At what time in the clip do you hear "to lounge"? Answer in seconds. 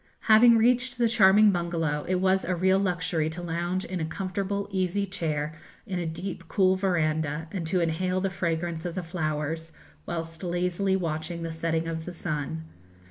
3.29-3.85